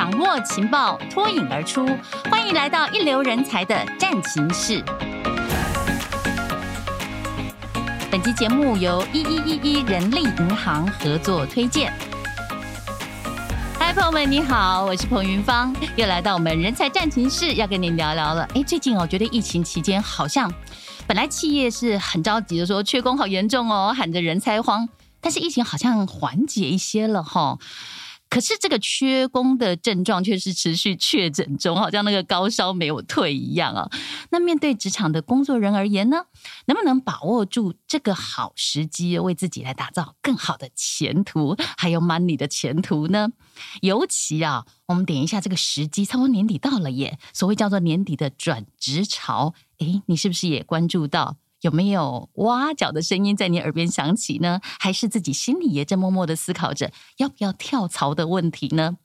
[0.00, 1.86] 掌握情报，脱颖而出。
[2.30, 4.82] 欢迎来到一流人才的战情室。
[8.10, 11.92] 本期节目由一一一一人力银行合作推荐。
[13.78, 18.48] 嗨，朋友们，你好，我是彭云芳，又来到我们人才战情室，要跟您聊聊了。
[18.54, 20.50] 哎，最近我觉得疫情期间好像
[21.06, 24.88] 本来企业是很着急的，说缺工好严重哦，喊着人才荒，
[25.20, 27.58] 但是疫情好像缓解一些了哈。
[28.30, 33.90] 可是这个缺工的症状却是持续确诊中，好像那个高烧没有退一样啊。
[34.30, 36.24] 那面对职场的工作人而言呢，
[36.66, 43.30] 能不能把握住这个好时机，为自己来打造更好的前途，还有 money 的前途呢？
[43.82, 51.36] 尤其啊，我们点一下这个时机，差不多年底到了耶，所谓叫做年底的转职潮，诶，你是不是也关注到？
[51.60, 54.60] 有没有挖角的声音在你耳边响起呢？
[54.62, 58.96] 还是自己心里也在默默的思考着要不要跳槽的问题呢？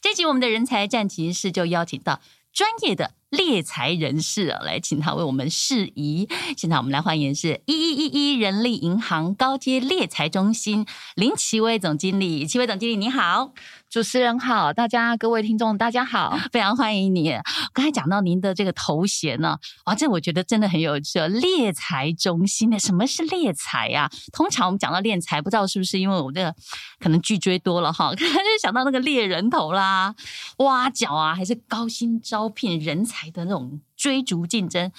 [0.00, 2.20] 这集我们的人才战情室就邀请到
[2.52, 6.28] 专业的猎才人士啊，来请他为我们释疑。
[6.56, 13.52] 现在我们来欢迎是一一一一人力银行高阶猎才中心林奇薇总经理，奇威总经理你好。
[13.94, 17.32] 主持人好，大家各位听众大家好，非常欢迎你。
[17.72, 19.56] 刚才讲到您的这个头衔呢，
[19.86, 21.20] 哇，这我觉得真的很有趣。
[21.28, 24.10] 猎才中心的，什么是猎才呀？
[24.32, 26.52] 通常我们讲到猎才，不知道是不是因为我这个
[26.98, 30.12] 可能剧追多了哈，可能就想到那个猎人头啦，
[30.56, 34.90] 挖角啊，还是高薪招聘人才的那种追逐竞争、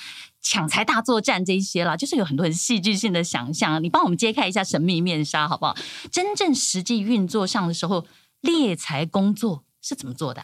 [0.42, 3.84] 抢财大作战这一些啦，就是有很多很戏剧性的想象。
[3.84, 5.76] 你帮我们揭开一下神秘面纱好不好？
[6.10, 8.06] 真正实际运作上的时候。
[8.46, 10.42] 猎财工作是怎么做的？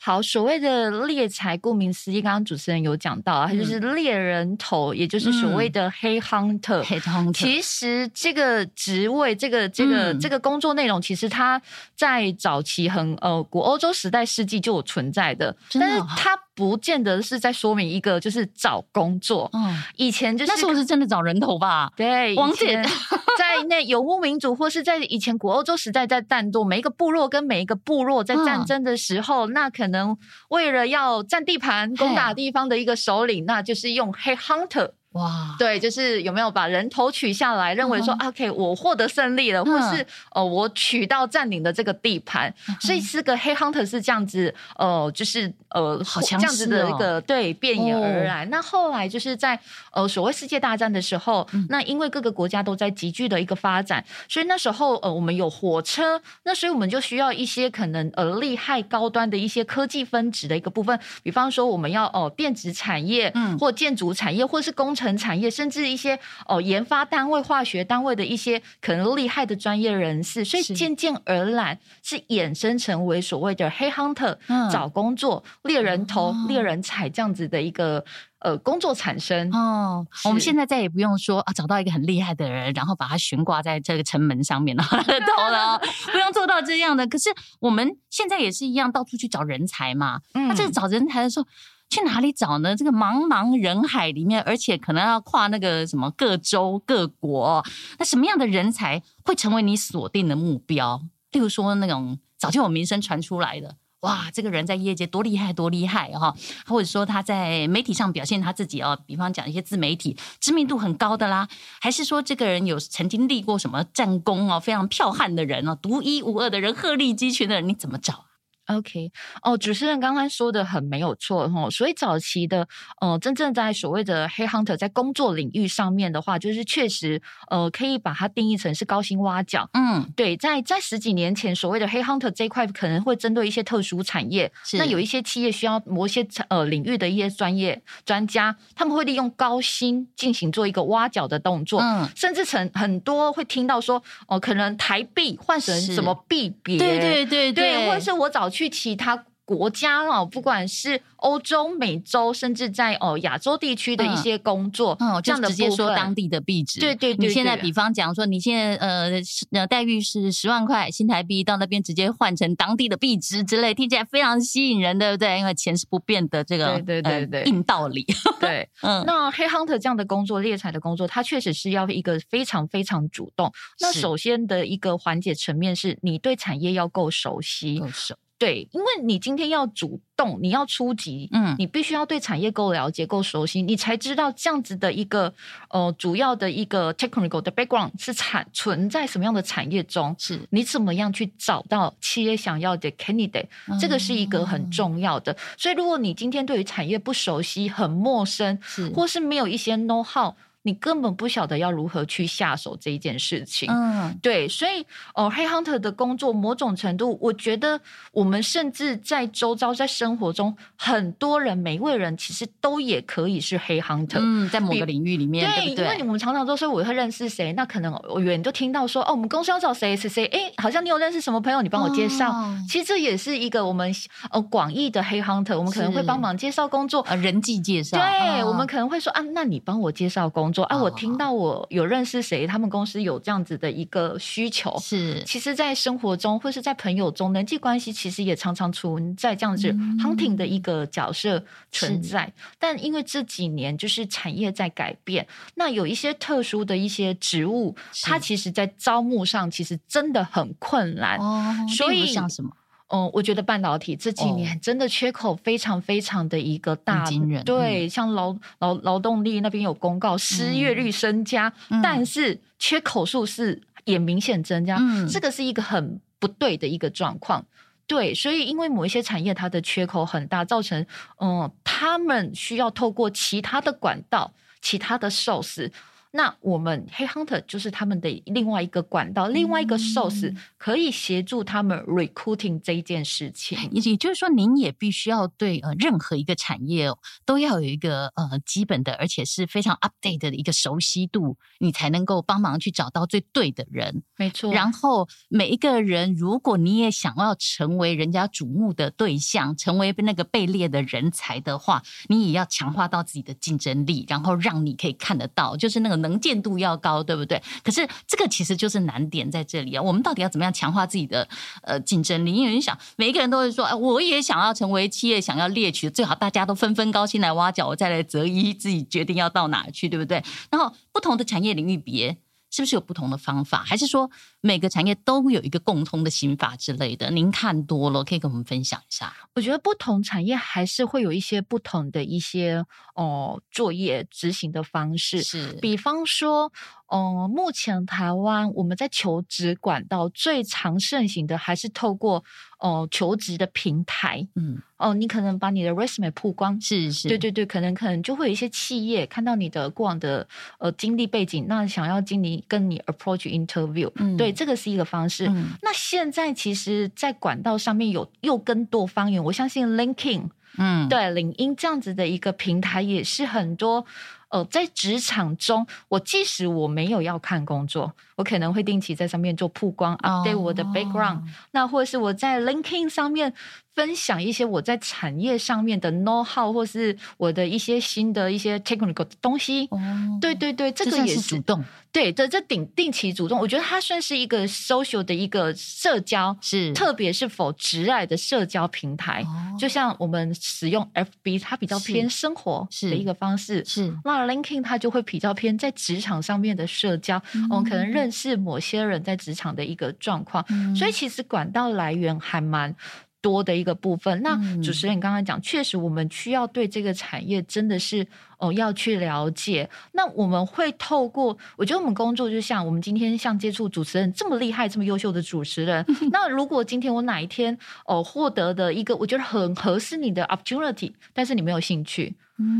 [0.00, 6.80] 好，所谓的猎财，顾名思义，刚刚主持人有讲到啊，它就是猎人头，也就是所谓的黑 hunter。
[6.84, 7.32] 黑 hunter。
[7.32, 11.60] 其实这个职位，这个这个这个工作内容，其实它
[11.96, 16.38] 在早期很呃古欧洲时代世纪就有存在的，但是它。
[16.58, 21.88] 不见得是在说明一个就是找工作，嗯，以前就是那时候是真的找人头吧？
[21.96, 22.82] 对，王姐
[23.38, 30.18] 在那游牧民族或是在以前古欧洲时代在战斗，每一个部落跟每一个部落在战争的时候，嗯、那可能
[30.48, 34.90] 为了要占地盘、攻打地方的一个首领，那就是用黑 hunter。
[35.18, 48.44] 哇，对，就是有没有把人头取下来，认为说、嗯、，OK，我获得胜利了，嗯、或是呃，我取到占领的这个地盘，嗯、所以是个黑 hunter 是这样子，呃，就是呃，好强这样子的一个对变野而来。
[48.44, 49.58] 哦、那后来就是在
[49.92, 78.04] 呃所谓世界大战的时候，嗯、那因为各个国家都在急剧的一个发展，所以那时候呃我们有火车，那所以我们就需要一些可能呃厉害高端的一些科技分子的一个部分，比方说我们要哦、呃、电子产业，嗯，或建筑产业，或是工成产业，甚至一些哦研发单位、化学单位的一些可能厉害的专业人士，所以渐渐而然是衍生成为所谓的黑 hunter、嗯、找工作猎人头、猎、哦、人才这样子的一个
[78.40, 80.06] 呃工作产生哦。
[80.24, 85.80] 我们现在再也不用说啊，找到一个很厉害的人，然后把他悬挂在这个城门上面了， 头了，
[86.12, 87.06] 不用做到这样的。
[87.06, 87.30] 可是
[87.60, 90.20] 我们现在也是一样，到处去找人才嘛。
[90.34, 91.46] 嗯，那这个找人才的时候。
[91.90, 92.76] 去哪里找呢？
[92.76, 97.64] 这个茫茫人海里面，而且可能要跨那个什么各州各国，
[97.98, 101.00] 那什么样的人才会成为你锁定的目标？
[101.32, 106.34] 例如说那种早就有名声传出来的，哇，这个人在业界多厉害多厉害哈，
[106.66, 111.48] 或者说他在媒体上表现他自己哦，比方讲一些自媒体知名度很高的啦，
[111.80, 118.26] 还是说这个人有曾经立过什么战功哦，非常剽悍的人哦，独一无二的人，鹤立鸡群的人，你怎么找
[118.68, 119.10] ？OK，
[119.42, 122.68] 哦，主持人刚刚说的很没有错哈，所以早期的
[123.00, 129.66] 呃，真正在所谓的黑 hunter 在工作领域上面的话，就是确实呃，可以把它定义成是高薪挖角。
[129.72, 143.96] 嗯，对，在在十几年前，所谓的黑 hunter 这一块可能会针对一些特殊产业，是那有一些企业需要某些呃领域的一些专业专家，他们会利用高薪进行做一个挖角的动作，嗯，甚至成很多会听到说
[144.26, 148.50] 哦、呃，可能台币换成什么币别，对对对对，或者是我找。
[148.58, 156.78] 去其他国家哦，不管是欧洲、美洲，甚至在哦亚洲地区的一些工作，嗯，这样的直接说当地的币值。
[156.80, 159.10] 对对对，你现在比方讲说，你现在呃
[159.52, 165.38] 呃待遇是十万块新台币，到那边直接换成当地的币值之类，听起来非常吸引人，对不对？
[165.38, 168.04] 因为钱是不变的，这个对对对对硬道理。
[168.38, 173.50] 对， 嗯，那黑 hunter 这样的工作，猎财的工作，它确实是要一个非常非常主动。
[173.80, 177.78] 那首先的一个环节层面是，你对产业要够熟悉。
[177.78, 178.14] 够熟。
[178.38, 185.34] 对，因为你今天要主动，你要出击，嗯，你必须要对产业够了解、够熟悉，你才知道这样子的一个
[185.70, 195.36] 呃主要的一个 technical 的 background 是产存在什么样的产业中，是你怎么样去找到企业想要的 candidate，嗯，这个是一个很重要的。
[195.56, 200.32] 所以，如果你今天对于产业不熟悉、很陌生，是或是没有一些 know how。
[200.68, 204.84] 你根本不晓得要如何去下手这一件事情，嗯，对，所以
[205.14, 207.80] 哦，Head Hunter 的工作某种程度，我觉得
[208.12, 223.90] 我们甚至在周遭在生活中，很多人每一位人其实都也可以是 Head Hunter，嗯，在某个领域里面，对，对对，因为你们常常都说我会认识谁，那可能我远就听到说哦，我们公司要找谁谁谁，哎，好像你有认识什么朋友，你帮我介绍，哦，其实这也是一个我们
[224.30, 230.57] 呃广义的 Head Hunter，我们可能会帮忙介绍工作，呃，人际介绍，对，哦，我们可能会说啊，那你帮我介绍工作。
[230.58, 235.22] 说啊，我听到我有认识谁，他们公司有这样子的一个需求，是。
[235.22, 239.70] 其实，在生活中或是在朋友中，人际关系其实也常常存在这样子
[240.02, 242.32] hunting 的一个角色存在。
[242.58, 245.24] 但因为这几年就是产业在改变，
[245.54, 251.18] 那有一些特殊的一些职务，它其实在招募上其实真的很困难。
[251.20, 252.50] 哦，所以像什么？
[252.88, 267.44] 嗯，我觉得半导体这几年真的缺口非常非常的一个大，哦、对，嗯、像劳劳劳动力那边有公告，失业率增加，嗯、但是缺口数是也明显增加，嗯、这个是一个很不对的一个状况。
[267.86, 270.86] 对，所以因为某一些产业它的缺口很大，造成
[271.20, 275.70] 嗯，他们需要透过其他的管道、其他的 source。
[276.18, 283.56] 那我们 Head Hunter 就是他们的另外一个管道，嗯、另外一个 source 可以协助他们 recruiting 这一件事情。
[283.70, 286.88] 也就是说，您也必须要对呃任何一个产业
[287.24, 294.02] 都要有一个呃基本的，而且是非常 update 的一个熟悉度，你才能够帮忙去找到最对的人。
[294.16, 294.52] 没错。
[294.52, 305.96] 然后每一个人，如果你也想要成为人家瞩目的对象，成为那个被列的人才的话，你也要强化到自己的竞争力，然后让你可以看得到，就是那个。
[306.07, 307.42] 能能见度要高，对不对？
[307.62, 309.82] 可是这个其实就是难点在这里啊。
[309.82, 311.28] 我们到底要怎么样强化自己的
[311.62, 312.32] 呃竞争力？
[312.32, 320.22] 因为你想，每一个人都会说，哎，我也想要成为企业想要猎取，最好大家都纷纷高兴来挖角，我再来择一，自己决定要到哪去，对不对？
[320.50, 322.18] 然后不同的产业领域别。
[322.50, 327.10] 是不是有不同的方法，还是说每个产业都有一个共通的心法之类的？
[327.10, 329.12] 您看多了，可以跟我们分享一下。
[329.34, 335.22] 我觉得不同产业还是会有一些不同的一些哦、呃、作业执行的方式。
[335.22, 336.52] 是，比方说，
[336.88, 342.24] 嗯、呃，目前台湾我们在求职管道最常盛行的还是透过。
[342.60, 350.26] 哦，求职的平台，嗯，哦，你可能把你的 resume 曝光，是是，对对对，可能可能就会有一些企业看到你的过往的
[350.58, 355.26] 呃经历背景，那想要经理跟你 approach interview，嗯，对，这个是一个方式。
[355.28, 363.84] 嗯，那现在其实，在管道上面有又更多方言，我相信 LinkedIn，嗯，对，领英这样子的一个平台也是很多。
[364.30, 373.32] 呃，在职场中，我即使我没有要看工作，我可能会定期在上面做曝光，update 我的 background，那或者是我在 LinkedIn 上面。
[373.74, 379.68] 分享一些我在产业上面的 know how，或是我的一些新的一些 technical 的东西。
[379.70, 379.78] 哦，
[380.20, 381.64] 对对对，这个也是主动。
[381.92, 389.22] 对，这这定定期主动，我觉得它算是一个 social 的一个社交，是特别是否直爱的社交平台。
[389.22, 393.64] 哦，就像我们使用 FB，它比较偏生活的一个方式。
[393.64, 397.22] 是，是那 LinkedIn 它就会比较偏在职场上面的社交。
[397.32, 400.44] 嗯，我们可能认识某些人在职场的一个状况。
[400.50, 402.74] 嗯，所以其实管道来源还蛮
[403.20, 408.06] 多的一个部分，那主持人你刚刚讲，确实我们需要对这个产业真的是
[408.38, 409.68] 哦要去了解。
[409.92, 415.84] 那我们会透过，我觉得我们工作就像我们今天像接触主持人这么厉害、这么优秀的主持人。
[416.12, 422.14] 那如果今天我哪一天哦获得的一个我觉得很合适你的 opportunity，但是你没有兴趣，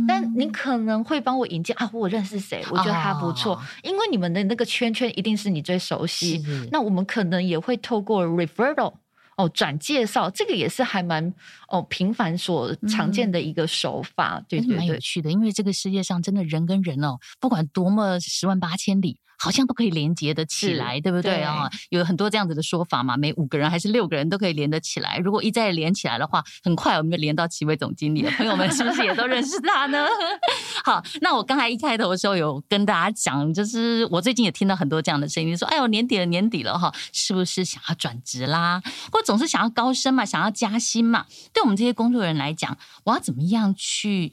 [0.06, 6.44] 但你可能会帮我引荐啊，我认识谁，我觉得他不错，因为你们的那个圈圈一定是你最熟悉。
[6.73, 8.94] 那我们可能也会透过 referral。
[9.37, 11.32] 哦，转介绍这个也是还蛮
[11.68, 15.30] 哦频繁所常见的一个手法，嗯、对对对，蛮有趣的。
[15.30, 19.20] 因为这个世界上真的人跟人哦，不管多么十万八千里。
[19.38, 21.71] 好像都可以连接得起来，对不对啊？
[21.90, 25.18] 有很多这样子的说法嘛，每五个人还是六个人都可以连得起来。
[25.18, 28.30] 如果一再连起来的话，很快我们就连到七位总经理了。
[28.33, 30.07] 朋友们是不是也都认识他呢？
[30.85, 38.83] 好，那我刚才一开头的时候有跟大家讲，就是我最近也听到很多这样的声音，说：“哎呦，年底了，年底了哈，是不是想要转职啦？
[39.12, 41.26] 或总是想要高升嘛，想要加薪嘛？
[41.52, 44.33] 对我们这些工作人来讲，我要怎么样去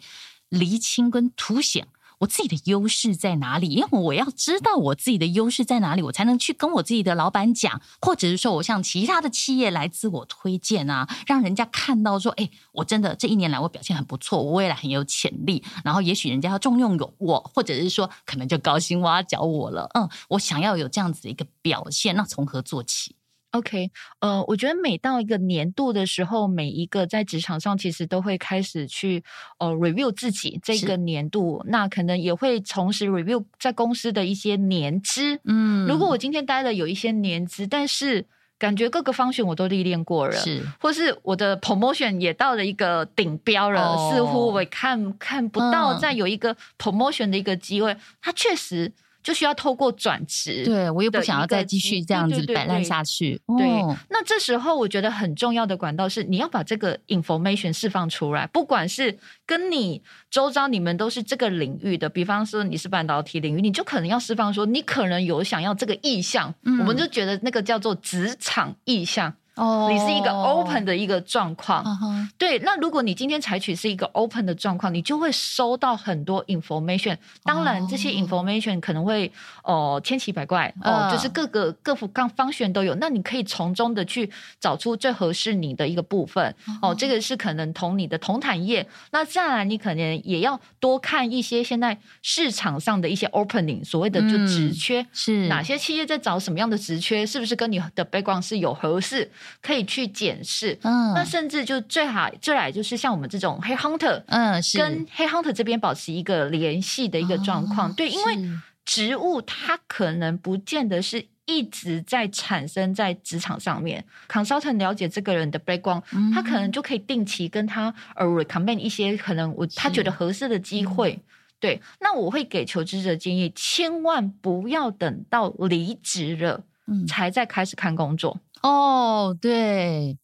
[0.50, 1.88] 厘清跟凸显？”
[2.20, 3.70] 我自己的优势在哪里？
[3.70, 19.90] 因为我要知道我自己的优势在哪里，我才能去跟我自己的老板讲，或者是说我向其他的企业来自我推荐啊，让人家看到说，哎，我真的这一年来我表现很不错，我未来很有潜力，然后也许人家要重用有我，或者是说可能就高薪挖角我了。
[19.94, 23.16] 嗯，我想要有这样子的一个表现，那从何做起
[23.56, 29.24] ？OK，呃，我觉得每到一个年度的时候，每一个在职场上其实都会开始去
[29.60, 35.40] 呃 review 自己这个年度，那可能也会同时 review 在公司的一些年资。
[35.46, 38.26] 嗯，如果我今天待了有一些年资，但是
[38.58, 48.92] 感觉各个方选我都历练过了，是，或是我的 promotion 也到了一个顶标了，哦、似乎我看看不到再有一个 promotion 的一个机会，嗯、它确实。
[49.26, 53.42] 就需要透过转职，对，我又不想要再继续这样子摆烂下去。
[53.58, 53.68] 对，
[54.08, 69.34] 那这时候我觉得很重要的管道是，你要把这个 information 释放出来，不管是跟你周遭你们都是这个领域的，比方说你是半导体领域，你就可能要释放说，你可能有想要这个意向，嗯、我们就觉得那个叫做职场意向。
[69.56, 72.30] 哦，你是一个 open 的一个状况，uh huh.
[72.38, 72.60] 对。
[72.60, 77.18] 那如果你今天采取是一个 open 的状况，你就会收到很多 information。
[77.44, 79.32] 当然，这些 information 可能会
[79.64, 81.12] 哦千奇百怪哦，uh.
[81.12, 82.94] 就是各个各方各方选都有。
[82.96, 86.54] 那你可以从中的去找出最合适你的一个部分。
[86.68, 86.90] Uh.
[86.90, 88.86] 哦，这个是可能同你的同产业。
[89.12, 99.32] 那再来，你可能也要多看一些现在市场上的一些 opening，所谓的就职缺、嗯、是哪些企业在找什么样的职缺，是不是跟你的 background 是有合适？
[99.62, 104.78] 可以去检视，嗯，那甚至就最好最来就是像我们这种黑 hunter，嗯，是。
[104.78, 108.38] 跟黑 hunter 这边保持一个联系的一个状况，哦、对，因为
[108.86, 121.24] 植物它可能不见得是一直在产生在职场上面，consultant 了解这个人的 background，嗯、他可能就可以定期跟他呃 recommend 一些可能我他觉得合适的机会，嗯、
[121.60, 128.40] 对，那我会给求职者建议，千万不要等到离职了，嗯，才再开始看工作。
[128.62, 130.18] 哦，对，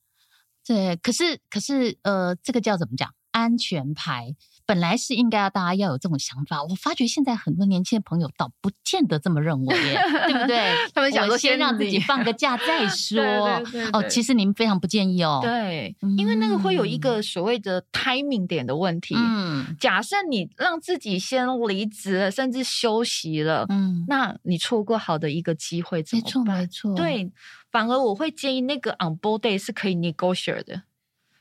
[0.65, 3.09] 对，可是，可是，呃，这个叫怎么讲？
[3.31, 4.35] 安全牌。
[4.63, 10.73] 本来是应该要大家要有这种想法，我发觉现在很多年轻的朋友倒不见得这么认为耶，对不对？
[10.93, 13.17] 他们想说先让自己放个假 再说。
[13.17, 15.39] 对对对对哦，其实你们非常不建议哦。
[15.41, 19.13] 对，因为那个会有一个所谓的 timing 点的问题。
[19.17, 26.59] 嗯，假设你让自己先离职了，甚至休息了，嗯，那你错过好的一个机会怎么办？
[26.59, 26.95] 没错，没错。
[26.95, 27.31] 对，
[27.71, 30.83] 反而我会建议那个 on board day 是可以 negotiate 的。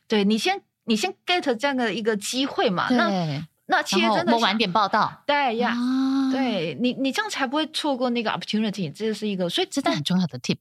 [0.09, 0.63] 对，你先。
[0.85, 2.89] 你先 get 这样的一个机会嘛？
[2.91, 10.57] 那那其实真的晚点报道，对呀，啊、对你你这样才不会错过那个 opportunity，这是一个，所以这是很重要的 tip。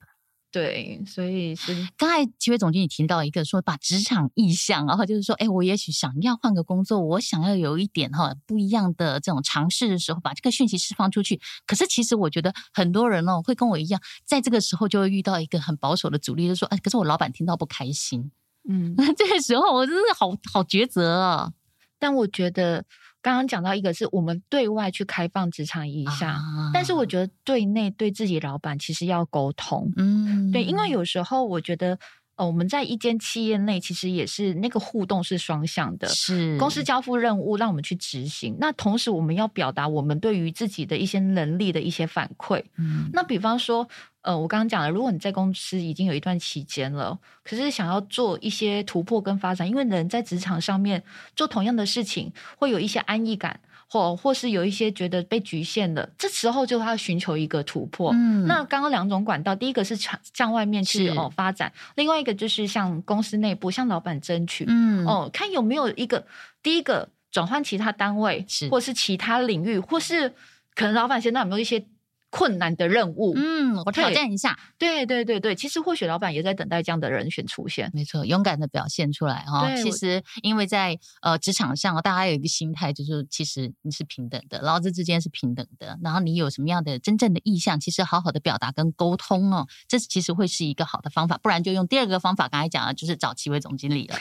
[0.52, 11.40] 对，所以是刚才几位总经理提到一个说，把职场意向，然后就是说，哎，我也许想要换个工作，我想要有一点哈不一样的这种尝试的时候，把这个讯息释放出去。
[11.68, 18.32] 可是其实我觉得很多人哦会跟我一样，在这个时候就会遇到一个很保守的阻力，就是说，哎，可是我老板听到不开心。
[18.68, 21.52] 嗯， 这个时候我真是好好抉择啊！
[22.00, 22.84] 但我觉得
[23.22, 29.92] 刚刚讲到一个是我们对外去开放职场意向，啊、但是我觉得对内对自己老板其实要沟通。
[29.98, 31.98] 嗯，对，因为有时候我觉得。
[32.40, 42.64] 哦，我们在一间企业内，其实也是那个互动是双向的，是公司交付任务让我们去执行，那同时我们要表达我们对于自己的一些能力的一些反馈。
[42.78, 43.86] 嗯，那比方说，
[44.30, 51.02] 呃，我刚刚讲了，如果你在公司已经有一段期间了，可是想要做一些突破跟发展，因为人在职场上面
[51.36, 53.60] 做同样的事情，会有一些安逸感。
[53.92, 58.12] 或或是有一些觉得被局限的，这时候就要寻求一个突破。
[58.14, 64.64] 嗯，那刚刚两种管道，第一个是向向外面去哦发展，另外一个就是向公司内部向老板争取。
[64.68, 66.24] 嗯，哦，看有没有一个
[66.62, 70.30] 第一个转换其他单位，是或是其他领域，或是
[70.76, 71.84] 可能老板现在有没有一些。
[72.30, 74.58] 困难的任务，嗯，我挑战一下。
[74.78, 77.90] 对对对对，其实或许老板也在等待这样的人选出现。
[77.94, 79.68] 没错，勇敢的表现出来哈。
[79.68, 85.98] 对其实因为在呃职场上，大家有一个心态，就是其实你是平等的，劳资之间是平等的。
[86.04, 91.38] 然后你有什么样的真正的意向，其实好好的表达跟沟通哦，这其实会是一个好的方法。
[91.42, 94.16] 不然就用第二个方法，刚才讲了就是找七位总经理了。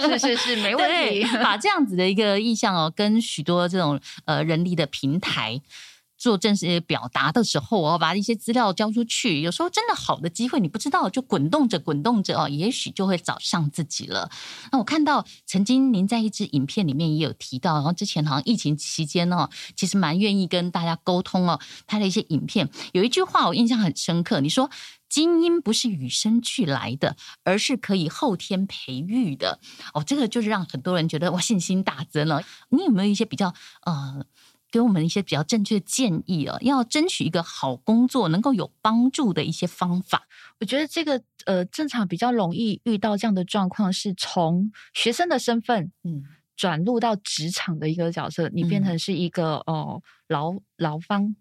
[0.00, 1.24] 是是是，没问题。
[1.42, 5.60] 把这样子的一个意向哦，跟许多这种呃人力的平台。
[6.18, 9.40] 做正式表达的时候，我要把一些资料交出去。
[9.40, 14.28] 有时候真的好的机会，你不知道，就滚动着滚动着哦，也许就会找上自己了。
[14.72, 21.60] 那我看到曾经您在一支影片里面也有提到，然后之前好像疫情期间哦，其实蛮愿意跟大家沟通哦。
[21.86, 24.68] 拍的一些影片有一句话我印象很深刻，你说
[25.08, 29.60] 精英不是与生俱来的，而是可以后天培育的。
[29.94, 32.42] 哦，这个就是让很多人觉得哇信心大增了。
[32.70, 33.54] 你有没有一些比较
[33.86, 34.24] 呃？
[34.70, 40.26] 给我们一些比较正确的建议哦，要争取一个好工作，能够有帮助的一些方法。
[40.60, 46.24] 我觉得这个呃，正常比较容易遇到这样的状况，是从学生的身份，嗯，
[46.56, 51.34] 转入到职场的一个角色，你变成是一个哦劳劳方，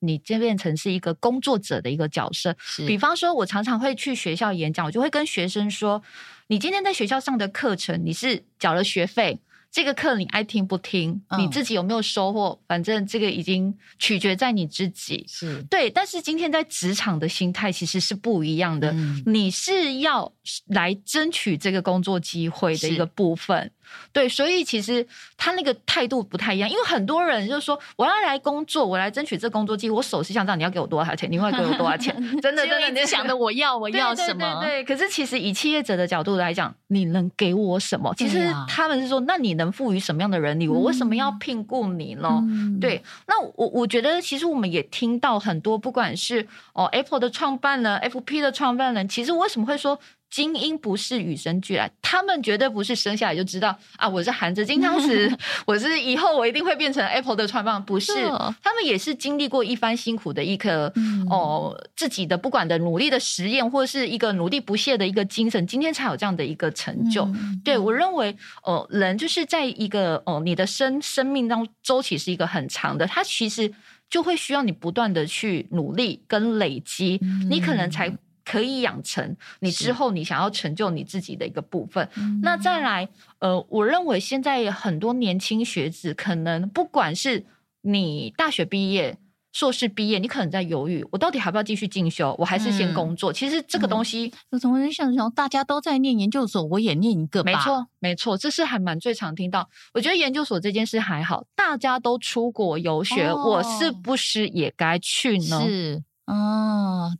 [0.00, 2.54] 你就变成是一个工作者的一个角色。
[2.86, 6.02] 比方说，我常常会去学校演讲，我就会跟学生说，
[6.48, 9.40] 你今天在学校上的课程，你是缴了学费。
[9.74, 12.56] 这个课你爱听不听，你自己有没有收获？
[12.68, 15.26] 反正这个已经取决在你自己。
[15.28, 18.94] 是对，但是今天在职场的心态其实是不一样的。
[19.26, 20.32] 你是要
[20.66, 23.72] 来争取这个工作机会的一个部分。
[24.12, 32.14] 对，所以其实他那个态度不太一样，因为很多人就是说，我要来工作，我来争取这工作机会，我手是想知道你要给我多少钱，你会给我多少钱？
[32.40, 34.60] 真的，真的，你想的我要我要什么？
[34.60, 38.14] 对，对，对，对，可是其实以企业者的角度来讲，你能给我什么？
[38.16, 40.68] 其实他们是说，那你能赋予什么样的人力？
[40.68, 42.28] 我为什么要聘雇你呢？
[42.42, 49.98] 嗯、对，那我我觉得，其实我们也听到很多，不管是哦 Apple 的创办人、FP 的创办人，其实我为什么会说？
[50.34, 54.08] 精英不是与生俱来，他们绝对不是生下来就知道啊！
[54.08, 55.32] 我是含着金汤匙，
[55.64, 58.12] 我是以后我一定会变成 Apple 的创办，不是？
[58.60, 67.22] 他们也是经历过一番辛苦的一颗、嗯、哦，自己的不管的努力的实验，或者是一个努力不懈的一个精神，今天才有这样的一个成就。
[67.26, 73.72] 嗯、对我认为，哦，人就是在一个哦，你的生生命当中周期是一个很长的，它其实
[74.10, 78.12] 就会需要你不断的去努力跟累积，嗯、你可能才。
[78.44, 82.08] 可以养成你之后你想要成就你自己的一个部分。
[82.42, 83.08] 那再来，
[83.38, 87.44] 呃，我认为现在很多年轻学子，可能不管是
[87.82, 89.16] 你大学毕业、
[89.52, 92.34] 硕士毕业，你可能在犹豫，我到底还要不要继续进修？
[92.38, 93.32] 我还是先工作？
[93.32, 97.52] 嗯、其实这个东西，我从人想想，大家都在念研究所，我也念一个吧。
[97.52, 99.68] 没错，没错，这是还蛮最常听到。
[99.94, 105.62] 我觉得研究所这件事还好，大家都出国游学，哦、我是不是也该去呢？
[105.64, 106.02] 是。
[106.26, 106.63] 哦，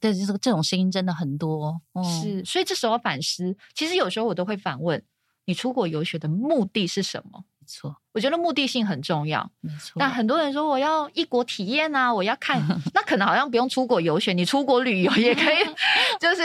[0.01, 5.03] 对，这个这种声音真的很多，哦、是，所以这时候反思，其实有时候我都会反问：
[5.45, 7.45] 你出国游学的目的是什么？
[7.59, 9.51] 没错，我觉得目的性很重要。
[9.61, 15.57] 没错，但很多人说我要异国体验啊，我要看， 那可能好像不用出国游学，你出国旅游也可以，
[16.21, 16.43] 就是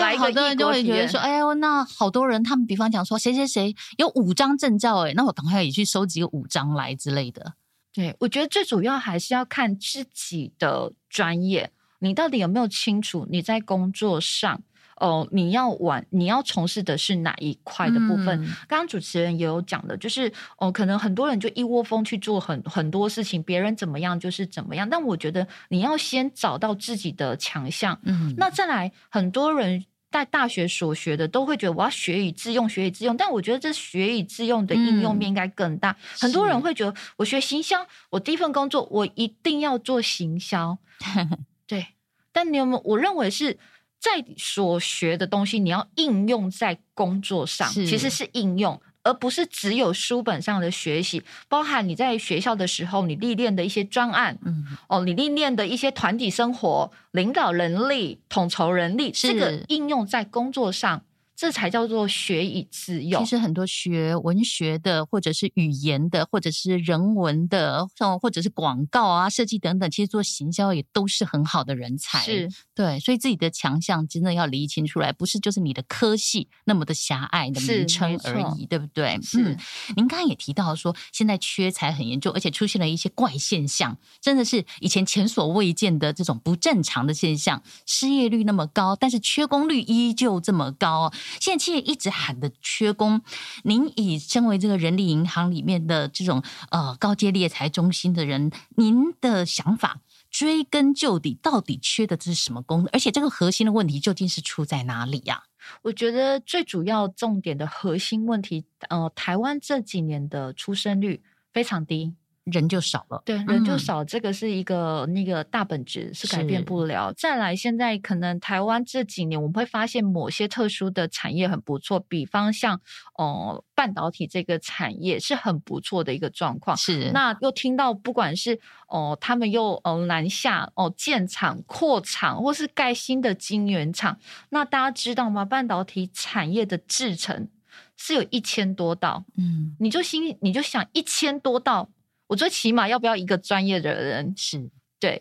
[0.00, 0.32] 来一个异国体验。
[0.32, 7.54] 好多人就会觉得说，哎呦，那好多人他们比方讲说谁谁谁有五张证照，哎，那我赶快也去收集个五张来之类的。
[7.92, 11.72] 对，我觉得最主要还是要看自己的专业。
[12.00, 14.60] 你到底有没有清楚你在工作上，
[14.96, 18.42] 哦，你要玩，你要从事的是哪一块的部分？
[18.42, 24.88] 嗯、刚刚主持人也有讲的，就是哦，可能很多人就一窝蜂去做很很多事情，别人怎么样就是怎么样。
[24.90, 27.98] 但我觉得你要先找到自己的强项。
[28.04, 33.16] 嗯，那再来，很多人在大学所学的都会觉得我要学以致用，学以致用。
[33.16, 35.90] 但我觉得这学以致用的应用面应该更大。
[35.92, 40.78] 嗯、很多人会觉得我学行销，我第一份工作我一定要做行销。
[41.70, 41.86] 对，
[42.32, 42.82] 但你有没有？
[42.84, 43.56] 我认为是
[44.00, 51.22] 在所学的东西，你要应用在工作上，其实是应用，而不是只有书本上的学习。
[51.48, 61.04] 包含你在学校的时候，你历练的一些专案，嗯，哦，你历练的一些团体生活、领导能力、统筹能力，这个应用在工作上。
[61.40, 63.24] 这才叫做学以致用。
[63.24, 72.18] 其实很多学文学的，或者是语言的，或者是人文的，像或者是广告啊、设计等等，其实做行销也都是很好的人才。
[72.20, 79.18] 是，对，所以自己的强项真的要厘清出来，不是就是你的科系那么的狭隘的名称而已，对不对？
[79.22, 79.40] 是。
[79.40, 79.56] 嗯，
[79.96, 91.10] 您刚刚也提到说，现在缺才很严重，而且出现了一些怪现象，真的是以前前所未见的这种不正常的现象，失业率那么高，但是缺工率依旧这么高。
[91.38, 93.22] 现在企业一直喊的缺工，
[93.64, 102.88] 您以身为这个人力银行里面的这种呃高阶猎才中心的人，您的想法，追根究底，到底缺的这是什么工？
[102.92, 105.44] 而且这个核心的问题究竟是出在哪里呀？
[105.82, 112.14] 我觉得最主要重点的核心问题，呃，台湾这几年的出生率非常低。
[112.50, 117.12] 人就少了，对，人就少，嗯、这个是一个那个大本质是改变不了。
[117.12, 122.76] 再来，现在可能台湾这几年我们会发现某些特殊的产业很不错，比方像
[123.14, 126.76] 哦、呃、半导体这个产业是很不错的一个状况。
[126.76, 128.54] 是，那又听到不管是
[128.88, 134.18] 哦、呃、他们又呃南下哦、呃、建厂扩厂，或是盖新的晶圆厂，
[134.50, 135.44] 那大家知道吗？
[135.44, 137.48] 半导体产业的制程
[137.96, 141.88] 是有一千多道，嗯，你就心你就想一千多道。
[142.30, 145.20] 我觉得起码要不要一个专业的人是对，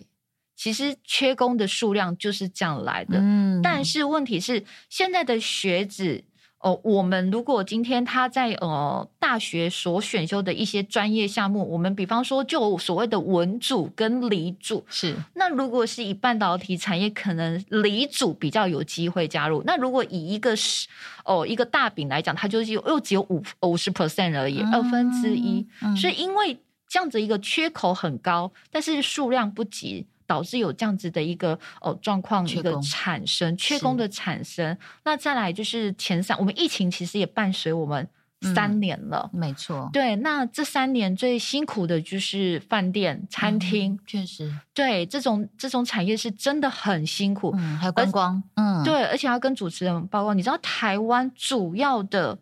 [0.56, 3.17] 其实缺工的数量就是这样来的。
[3.19, 6.24] 嗯，但是问题是现在的学子
[6.60, 19.63] 哦，我们如果今天他在呃大学所选修的一些专业项目，我们比方说就所谓的文组跟理组是，那如果是以半导体产业，可能理组比较有机会加入。
[19.65, 20.88] 那如果以一个是
[21.24, 25.65] 哦一个大饼来讲，它就是又只有五五十 percent 而已，二分之一。
[26.00, 30.06] 所以因为这样子一个缺口很高，但是数量不及。
[30.30, 38.08] 导致有这样子的一个哦状况一个产生缺工的产生，那再来就是前三，我们疫情其实也伴随我们
[38.54, 39.89] 三年了，嗯、没错。
[39.91, 52.38] 对，那这三年最辛苦的就是饭店、餐厅，嗯、确实，对这种这种产业是真的很辛苦，嗯，还有观光，嗯，对，而且要跟主持人报告，你知道台湾主要的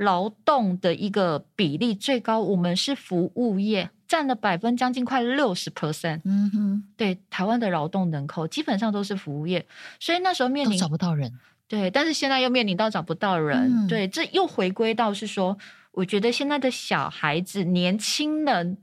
[0.00, 3.90] 劳动的一个比例最高，我们是服务业。
[4.10, 9.64] 占了百分将近快六十 percent，嗯哼，对，台湾的劳动人口基本上都是服务业，
[10.00, 11.32] 所以那时候面临找不到人，
[11.68, 15.56] 对，但是现在又面临到找不到人，嗯、对，这又回归到是说，
[15.92, 18.78] 我觉得现在的小孩子、年轻人，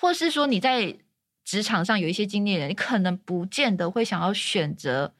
[0.00, 0.96] 或是说你在
[1.44, 5.12] 职场上有一些经验的人，你可能不见得会想要选择。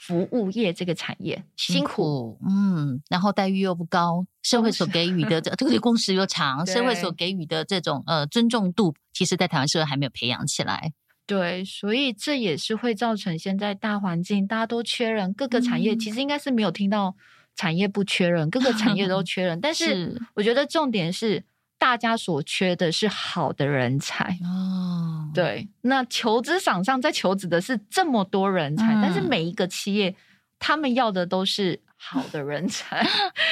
[0.00, 10.92] 服务业这个产业辛苦，嗯，然后待遇又不高，社会所给予的这 这个工时又长，社会所给予的这种呃尊重度，其实在台湾社会还没有培养起来。
[11.26, 17.14] 对，所以这也是会造成现在大环境大家都缺人，各个产业、嗯、其实应该是没有听到
[17.54, 21.44] 产业不缺人，各个产业都 缺人，但是我觉得重点是。
[21.80, 30.14] 大家所缺的是好的人才哦，对，那求职场上在求职的是这么多人才，嗯、但是每一个企业
[30.60, 31.80] 他们要的都是。
[32.02, 33.06] 好的人才，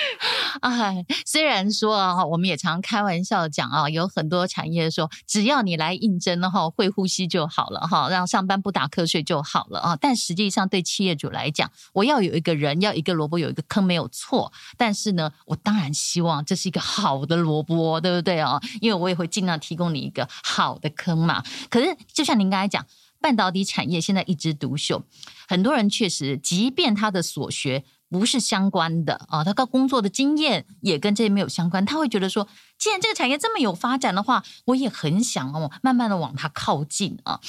[0.62, 9.96] 哎，虽然说啊，我们也常开玩笑讲啊，有很多产业说，只要你来应征的话，会呼吸就好了哈，让上班不打瞌睡就好了啊。
[10.00, 14.50] 但实际上，对企业主来讲，我要有一个人，要一个萝卜有一个坑，没有错。
[14.78, 18.58] 但是呢，我当然希望这是一个好的萝卜，对不对啊？
[18.80, 21.44] 因为我也会尽量提供你一个好的坑嘛。
[21.68, 22.84] 可是，就像您刚才讲，
[23.20, 25.04] 半导体产业现在一枝独秀，
[25.46, 27.84] 很多人确实，即便他的所学。
[28.10, 31.84] 不是相关的啊，他跟工作的经验也跟这些没有相关。
[31.84, 37.40] 他会觉得说，既然这个产业这么有发展的话，我也很想哦，慢慢的往它靠近啊。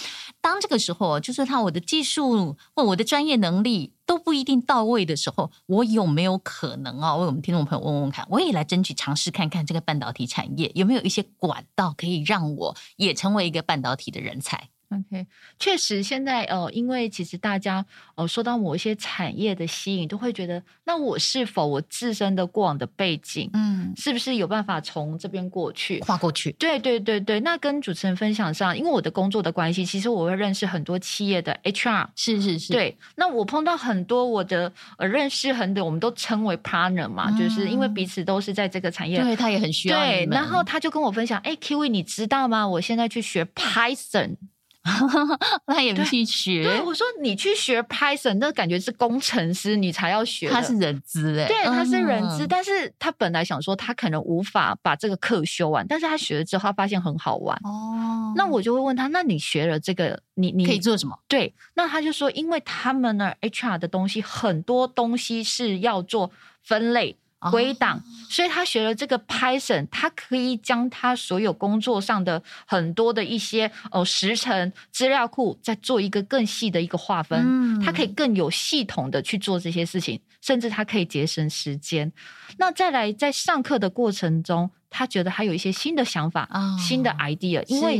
[0.42, 7.16] 当这个时候，就是他我的技术或我的专业能力都不一定到位的时候，我有没有可能啊？
[7.16, 14.70] 为我们听众朋友问问看，我也来争取尝试看看这个半导体产业有没有一些管道可以让我也成为一个半导体的人才。
[14.90, 15.28] OK，
[15.60, 26.52] 确实，现在呃，因为其实大家呃，受到某一些产业的吸引，都会觉得，那我是否我自身的过往的背景，嗯，是不是有办法从这边过去跨过去？
[26.54, 27.40] 对对对对。
[27.42, 32.74] 那跟主持人分享上，因为我的工作的关系，其实我会认识很多企业的 HR，是是是。
[32.74, 40.00] 对，那我碰到很多我的呃认识很多，我们都称为 partner 嘛，嗯，就是因为彼此都是在这个产业，对，他也很需要。
[40.00, 42.68] 对，然后他就跟我分享，哎，Kiwi，你知道吗？
[42.68, 44.38] 我现在去学 Python。
[45.68, 46.78] 他也不去学对。
[46.78, 50.50] 对，我说你去学 Python，那感觉是工程师，你才要学。
[50.50, 58.34] 他是人资哎，对，他是人资，嗯，但是他本来想说他可能无法把这个课修完，但是他学了之后，他发现很好玩哦。
[58.36, 61.18] 那我就会问他，那你学了这个，你你可以做什么？
[61.28, 66.32] 对，那他就说，因为他们那 HR 的东西很多东西是要做
[66.64, 67.18] 分类。
[67.52, 82.12] 归档，所以他学了这个 Python，他可以将他所有工作上的很多的一些哦时程资料库，再做一个更细的一个划分，嗯，他可以更有系统的去做这些事情，甚至他可以节省时间。
[82.58, 84.70] 那再来在上课的过程中。
[84.90, 88.00] 他觉得他有一些新的想法、哦、新的 idea，因为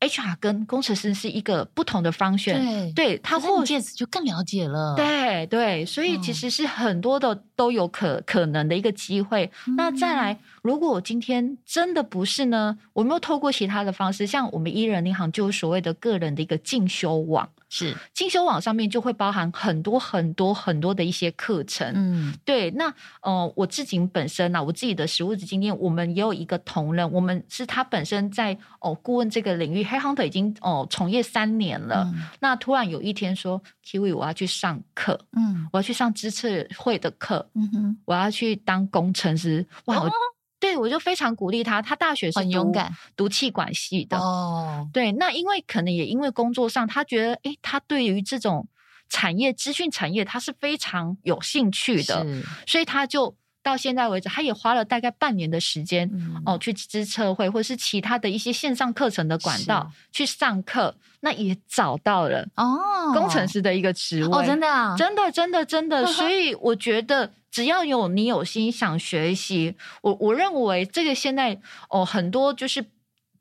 [0.00, 2.54] HR 跟工程师是一个不同的方向。
[2.54, 4.94] 对，对他或者就更了解了。
[4.96, 9.50] 对对，所以其实是很多的都有可可能的一个机会。
[9.66, 12.76] 嗯、那再来，如果我今天真的不是呢？
[12.92, 17.48] 我没有透过其他的方式，像我们伊人银行就有所谓的个人的一个进修网。
[17.76, 22.70] 是进修网上面就会包含很多很多很多的一些课程，嗯，对。
[22.70, 32.10] 那呃，我自己本身呢、啊，我自己的实务经验，我们也有一个同仁，我们是他本身在哦顾问这个领域，Headhunter 已经哦从业三年了。
[32.14, 39.98] 嗯、那突然有一天说，Kiwi，我要去上课，嗯，我要去上知识会的课，嗯哼，我要去当工程师，哇！
[39.98, 40.10] 哦
[40.58, 41.82] 对，我就非常鼓励他。
[41.82, 44.16] 他大学是很勇敢，读气管系的。
[44.18, 48.66] 哦，对，那因为可能也因为工作上，他觉得，诶，他对于这种
[49.08, 52.24] 产业、资讯产业，他是非常有兴趣的，
[52.66, 66.06] 所以他就到现在为止，他也花了大概半年的时间、嗯、哦，去支策会或是其他的一些线上课程的管道去上课，那也找到了哦，工程师的一个职位哦，真的啊，真的，真的，真的。
[66.14, 71.58] 所以我觉得，只要有你有心想学习，我我认为这个现在
[71.90, 72.84] 哦，很多就是。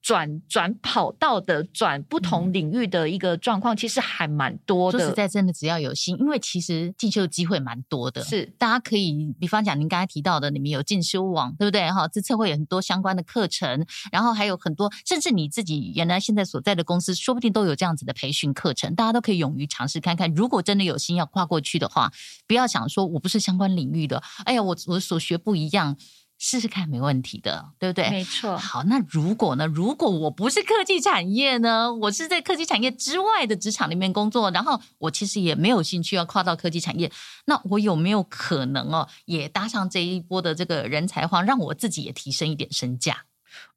[0.06, 5.00] 转转跑道的转不同领域的一个状况，嗯、其实还蛮多的。
[5.00, 8.24] 说实在，真的只要有心，因为其实进修的机会蛮多的。
[8.24, 11.92] 是，大家可以，比方讲您刚才提到的，你们有进修网，对不对？
[11.92, 20.32] 哈，这测会有很多相关的课程，然后还有很多，甚至你自己原来现在所在的公司，说不定都有这样子的培训课程，大家都可以勇于尝试看看。
[20.36, 22.12] 如果真的有心要跨过去的话，
[22.46, 25.98] 不要想说我不是相关领域的，哎呀，我我所学不一样。
[26.38, 28.10] 试试看没问题的，对不对？
[28.10, 28.58] 没错。
[28.58, 29.66] 好，那如果呢？
[29.66, 31.94] 如果我不是科技产业呢？
[31.94, 37.10] 我是在科技产业之外的职场里面工作，然后我其实也没有兴趣要跨到科技产业，
[37.46, 43.24] 那我有没有可能哦，也搭上这一波的这个人才荒，让我自己也提升一点身价？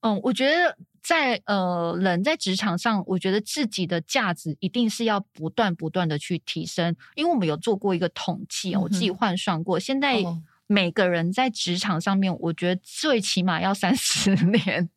[0.01, 10.25] 嗯，我觉得在呃人在职场上，我觉得自己的价值一定是要不断不断的去提升，因为我们有做过一个统计，嗯、我自己换算过，现在。
[10.69, 14.89] 每个人在职场上面，我觉得最起码要三十 年。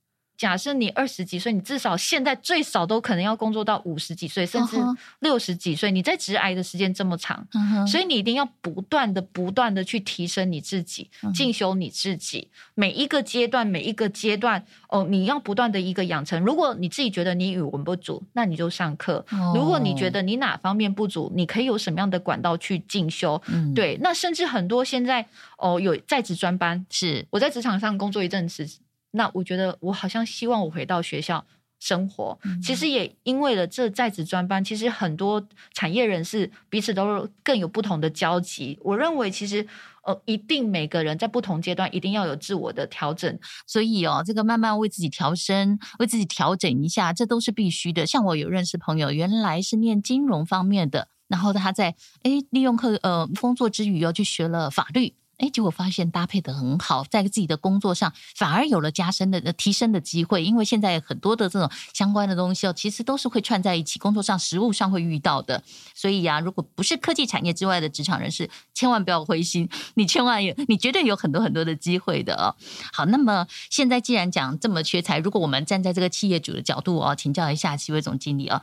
[0.42, 4.76] 假设你二十几岁，你至少现在最少都可能要工作到五十几岁，甚至
[5.20, 5.92] 六十几岁。
[5.92, 7.46] 你在职癌的时间这么长，
[7.86, 12.50] 所以你一定要不断的、不断的去提升你自己，进修你自己。
[12.74, 16.44] 每一个阶段，每一个阶段，哦，你要不断的一个养成。
[16.44, 19.24] 如果你自己觉得你语文不足，那你就上课；
[19.54, 23.40] 如果你觉得你哪方面不足，你可以有什么样的管道去进修。
[23.76, 25.24] 对，那甚至很多现在
[25.60, 28.68] 哦有在职专班，是我在职场上工作一阵子。
[29.12, 31.46] 那我觉得我好像希望我回到学校
[31.80, 38.78] 生活，嗯、其实也因为了这在职专班，其实很多产业人士彼此都更有不同的交集。
[38.82, 39.68] 我认为其实
[40.04, 48.06] 呃，一定每个人在不同阶段一定要有自我的调整，所以哦，这个慢慢为自己调身，为自己调整一下，这都是必须的。
[48.06, 55.14] 像我有认识朋友，原来是念金融方面的，然后他在诶利用课呃工作之余又去学了法律。
[55.42, 60.44] 哎，结果发现搭配的很好，在自己的工作上反而有了加深的、提升的机会。
[60.44, 65.64] 因为现在很多的这种相关的东西哦，其实都是会串在一起，工作上、实务上会遇到的。
[65.96, 72.56] 所以呀、啊，如果不是科技产业之外的职场人士，千万不要灰心，你千万有，你绝对有很多很多的机会的哦。
[72.94, 78.62] 好，那么现在既然讲这么缺才，如果我们站在这个企业主的角度哦，请教一下齐维总经理、哦，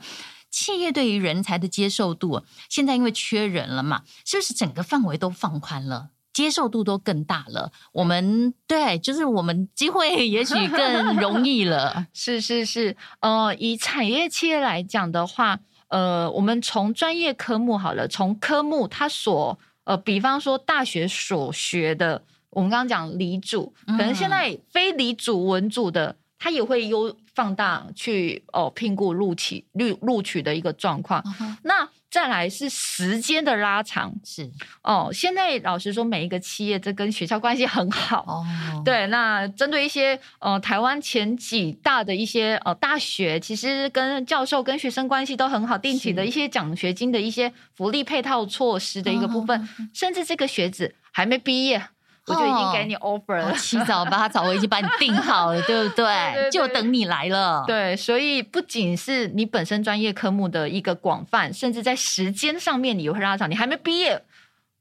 [0.49, 6.11] 企业对于人才的接受度，现在因为缺人了嘛，是不是整个范围都放宽了？
[6.31, 12.07] 接受度都更大了，我们对，就是我们机会 也许更容易了。
[12.13, 31.21] 是是是，呃，以产业企业来讲的话，呃，我们从专业科目好了，从科目它所呃，比方说大学所学的，我们刚刚讲理组，可能现在非理组文组的，它也会优放大去哦，聘雇录取录录取的一个状况。
[31.23, 31.57] Uh huh.
[31.63, 34.49] 那再来是时间的拉长，是
[34.81, 35.11] 哦。
[35.13, 38.45] 现在老实说，每一个企业这跟学校关系很好哦。
[38.83, 51.89] 对，那针对一些呃台湾前几大的一些呃大学，其实跟教授跟学生关系都很好，定期的一些奖学金的一些福利配套措施的一个部分，甚至这个学子还没毕业。
[52.29, 56.49] 我就已经给你 offer 了，七早八早我已经把你定好了， 对不对？
[56.51, 57.63] 就等你来了。
[57.67, 63.49] 对，所以不仅是你本身专业科目的一个广泛，甚至在时间上面你也会拉长。
[63.49, 64.21] 你还没毕业。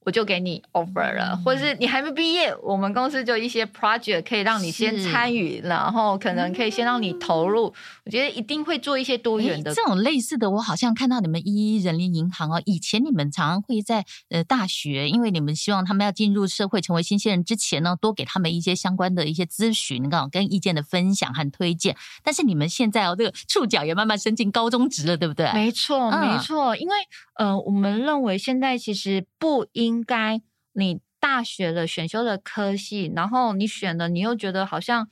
[0.08, 7.66] 我就给你 offer 了，或者是你还没毕业，我们公司就一些 project 可以让你先参与，然后可能可以先让你投入。
[7.66, 7.74] 嗯、
[8.06, 9.74] 我觉得一定会做一些多元的。
[9.74, 21.94] 这种类似的，我好像看到你们一一人力银行哦，以前你们常常会在呃大学，因为你们希望他们要进入社会成为新鲜人之前呢，多给他们一些相关的一些咨询，啊跟意见的分享和推荐。
[22.22, 25.52] 但是你们现在哦，这个触角也慢慢伸进高中职了，对不对？
[25.52, 26.94] 没错，没错，因为
[27.36, 29.97] 呃，我们认为现在其实不应。
[29.98, 30.40] 应该
[30.74, 35.08] 你大学的选修的科系，然后你选了，你又觉得好像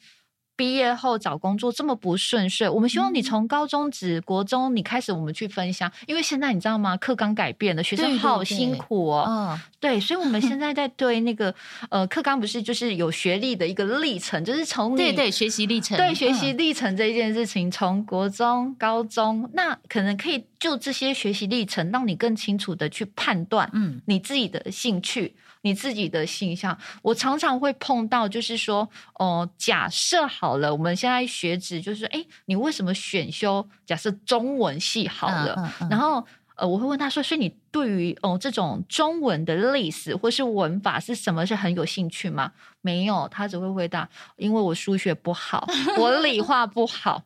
[0.54, 2.68] 毕业后找工作这么不顺遂。
[2.68, 6.96] 我们希望你从高中职、国中你开始，我们去分享，因为现在你知道吗？
[6.96, 9.24] 课纲改变了，学生好辛苦哦。
[9.28, 11.52] 嗯，对，所以我们现在 在对那个
[11.90, 20.46] 呃课纲不是就是有学历的一个历程，就是从你对对学习历程，对学习历程这一件事情，从国中、高中，那可能可以。
[20.66, 26.76] 就这些学习历程，让你更清楚的去判断，嗯，你自己的兴趣，嗯、你自己的性向。
[27.02, 28.80] 我常常会碰到，就是说，
[29.14, 33.64] 哦、呃，假设好了，我们现在学子就是，哎，你为什么选修？
[33.86, 36.26] 假设中文系好了，嗯嗯嗯、然后，
[36.56, 42.50] 呃，我会问他说：“所以你对于哦、呃、这种中文的历史或是文法是什么是很有兴趣吗？”
[42.82, 45.64] 没有，他只会回答：“因为我数学不好，
[45.96, 47.22] 我理化不好。”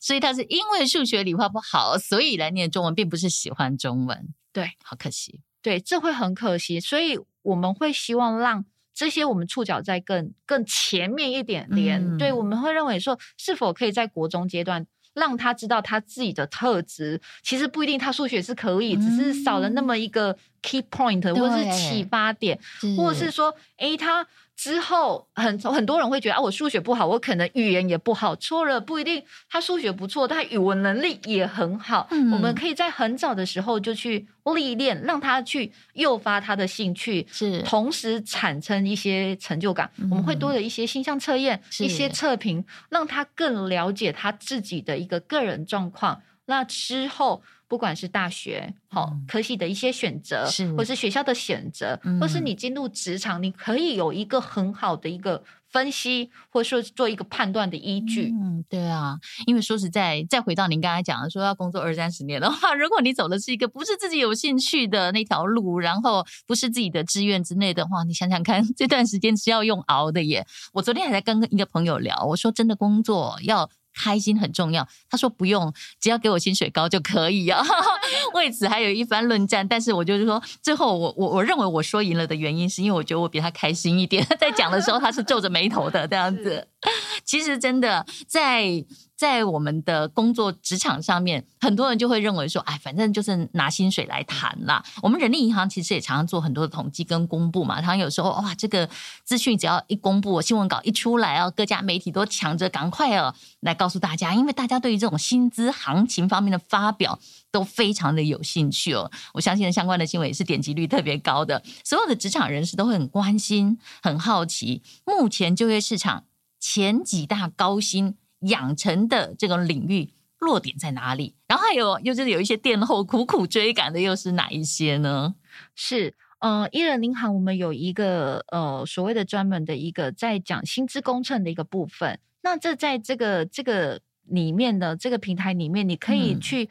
[0.00, 4.28] 所以他是因为数学理化不好，所以来念中文，并不是喜欢中文。
[4.52, 5.40] 对，好可惜。
[5.62, 6.78] 对，这会很可惜。
[6.80, 12.00] 所以我们会希望让这些我们触角在更更前面一点点。
[12.00, 14.86] 嗯、对，我们会认为说，是否可以在国中阶段。
[15.14, 22.58] 让他知道他自己的特质，其实不一定他数学是可以，嗯、只是少了那么一个 key point 或者是启发点，
[22.96, 24.26] 或者是说，诶，他。
[24.56, 28.36] 之后很很多人会觉得啊，我数学不好，我可能语言也不好。
[28.36, 29.22] 错了，不一定。
[29.50, 32.06] 他数学不错，他语文能力也很好。
[32.10, 39.90] 嗯，我们可以在很早的时候就去历练，让他去诱发他的兴趣，是同时产生一些成就感。
[39.96, 46.22] 嗯、我们会多了一些性向测验，一些测评，让他更了解他自己的一个个人状况。
[46.46, 47.42] 那之后。
[47.74, 58.32] 不管是大学好、嗯、科系的一些选择，是或是学校的选择，嗯、或是你进入职场，你可以有一个很好的一个分析，或者说做一个判断的依据。
[58.32, 70.46] 嗯，对啊，因为说实在，再回到您刚才讲的，说要工作二三十年的话， 如果你走的是一个不是自己有兴趣的那条路，然后不是自己的志愿之内的话，你想想看， 这段时间是要用熬的耶。
[70.72, 73.68] 我昨天还在跟一个朋友聊，我说真的，工作要。
[73.94, 77.64] 开心很重要，他说不用，只要给我薪水高就可以啊。
[78.34, 84.26] 为此还有一番论战，但是我就是说，最后我我我认为我说赢了的原因，是因为我觉得我比他开心一点。
[84.38, 86.66] 在讲的时候，他是皱着眉头的这样子。
[87.24, 88.84] 其实真的在。
[89.16, 94.84] 在我们的工作职场上面，很多人就会认为说，哎，反正就是拿薪水来谈啦。
[95.00, 97.76] 我们人力银行其实也常常做很多的统计跟公布嘛。
[97.76, 98.90] 常常有时候，哇，这个
[99.22, 107.18] 资讯只要一公布，新闻稿一出来哦，各家媒体都抢着赶快哦来告诉大家，因为大家对于这种薪资行情方面的发表
[107.52, 109.08] 都非常的有兴趣哦。
[109.32, 116.24] 我相信相关的新闻也是点击率特别高的，所有的职场人士都会很关心、很好奇，目前就业市场
[116.64, 118.16] 前几大高薪。
[118.44, 121.34] 养成的这个领域落点在哪里？
[121.46, 125.34] 然后还有又就是有一些殿后苦苦追赶的，又是哪一些呢？
[125.74, 132.20] 是呃，一人银行我们有一个呃所谓的专门的一个在讲薪资工程的一个部分。
[132.42, 136.68] 那这在这个这个里面的这个平台里面，你可以去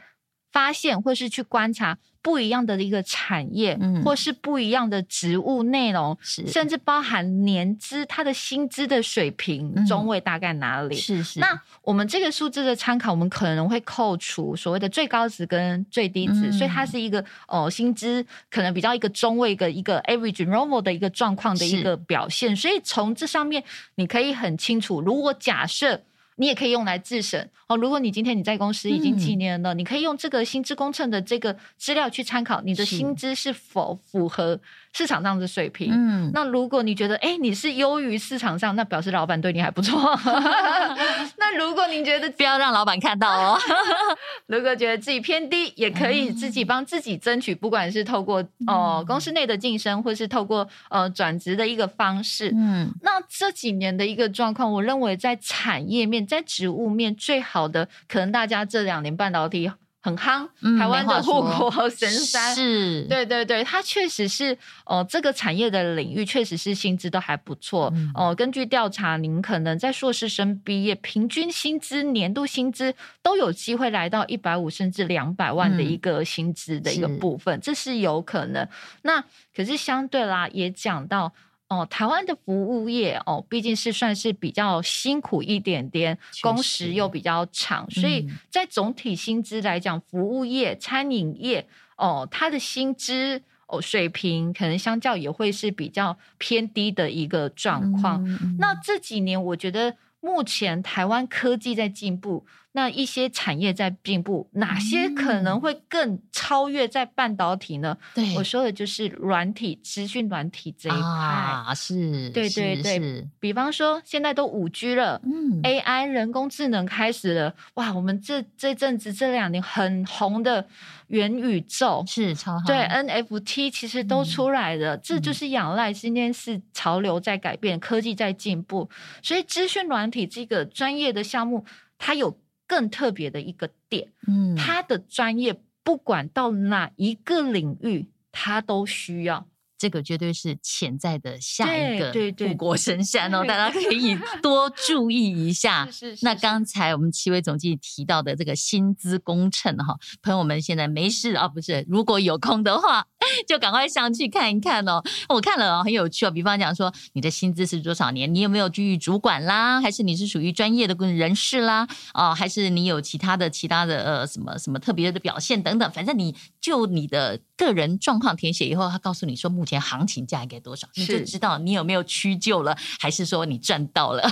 [0.54, 1.98] 发现或是去观察。
[2.24, 10.96] 不一样的一个产业，嗯、或是不一样的职务内容，甚至包含年资，它的薪资的水平、嗯、中位大概哪里？
[10.96, 11.42] 是是。
[11.42, 22.56] 那我们这个数字的参考，我们可能会扣除所谓的最高值跟最低值，嗯、所以它是一个哦、呃，薪资可能比较一个中位的一个 average normal 的一个状况的一个表现。
[22.56, 23.62] 所以从这上面，
[23.96, 26.02] 你可以很清楚，如果假设。
[26.38, 27.78] 你也可以用来自审哦。
[27.78, 34.60] 如果你今天你在公司已经几年了，嗯、你可以用这个薪资工程的这个资料去参考，你的薪资是否符合
[34.94, 35.92] 市场上的水平。
[35.94, 40.00] 嗯，那如果你觉得哎你是优于市场上，那表示老板对你还不错。
[41.38, 43.60] 那如果你觉得不要让老板看到哦，
[44.48, 52.52] 如果觉得自己偏低，也可以自己帮自己争取，不管是透过哦、呃、公司内的晋升，或是透过呃转职的一个方式。
[52.56, 56.24] 嗯，那这几年的一个状况，我认为在产业面。
[56.26, 59.70] 在职务面最好的，可能大家这两年半导体
[60.04, 64.54] 很夯，嗯、台湾的护国神山是，对对对，它确实是
[64.86, 68.36] 哦、呃，这个产业的领域确实是薪资都还不错哦、嗯呃。
[68.36, 78.68] 根据调查，您可能在硕士生毕业，平均薪资年度薪资都有机会来到一百五甚至两百万的一个薪资的一个部分，嗯、这是有可能。
[79.04, 79.24] 那
[79.56, 81.32] 可是相对啦，也讲到。
[81.70, 98.24] 哦，台湾的服务业哦，毕竟是算是比较辛苦一点点，工时又比较长，所以在总体薪资来讲，服务业、餐饮业哦，它的薪资哦水平可能相较也会是比较偏低的一个状况。
[98.28, 102.46] 嗯、那这几年，我觉得目前台湾科技在进步。
[102.76, 107.96] 那一些产业在进步，哪些可能会更超越在半导体呢？
[108.16, 113.28] 对，我说的就是软体、资讯软体这一块啊，是，对对对。
[113.40, 120.68] 比方说，现在都五 G 了，嗯，AI 人工智能开始了，哇，我们这这阵子这两年很红的
[121.08, 128.90] 元宇宙是超好，对 NFT 其实都出来了，嗯、这就是仰赖今天是潮流在改变，科技在进步，
[129.22, 131.64] 所以资讯软体这个专业的项目，
[132.00, 132.36] 它有。
[132.74, 139.46] 更特别的一个点，嗯，他的专业不管到哪一个领域，他都需要。
[139.84, 142.10] 这个绝对是潜在的下一个
[142.48, 145.86] 护国神山哦，大家可以 多注意一下。
[145.88, 153.06] 是是是，那刚才我们戚薇总经理提到的这个薪资工程哈，朋友们现在没事啊，不是，如果有空的话，
[153.46, 155.04] 就赶快上去看一看哦。
[155.28, 156.32] 我看了哦，很有趣哦。
[156.32, 158.34] 比方讲说，你的薪资是多少年？
[158.34, 159.82] 你有没有居于主管啦？
[159.82, 161.86] 还是你是属于专业的人士啦？
[162.14, 165.92] 哦，还是你有其他的其他的呃什么什么特别的表现等等？
[165.92, 166.34] 反正你
[166.64, 174.24] 就你的个人状况填写以后，他告诉你说目前行情价应该多少，你就知道你有没有屈就了，还是说你赚到了，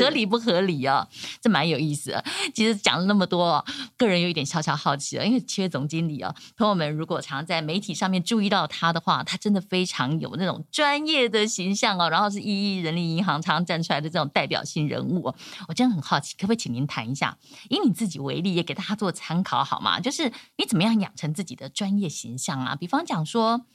[0.00, 1.08] 合理不合理啊？
[1.42, 2.24] 这蛮有意思的。
[2.54, 3.64] 其实讲了那么多，
[3.96, 15.34] 个人有一点小小好奇了，因为七月总经理啊，朋友们如果常在媒体上面注意到他的话，他真的非常有那种专业的形象哦，然后是一一人力银行常常站出来的这种代表性人物，
[15.66, 17.36] 我真的很好奇，可不可以请您谈一下，
[17.68, 19.98] 以你自己为例，也给大家做参考好吗？
[19.98, 22.76] 就是你怎么样养成自己的专业形象啊？
[22.76, 23.66] 比方讲说，